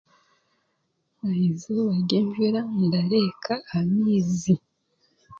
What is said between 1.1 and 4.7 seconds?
Ah'eizooba ryenjuura ndareka amaizi.